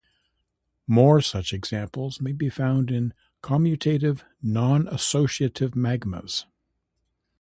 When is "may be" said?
2.19-2.49